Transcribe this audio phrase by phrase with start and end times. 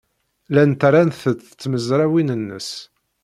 [0.51, 2.69] Llant rant-t tmezrawin-nnes.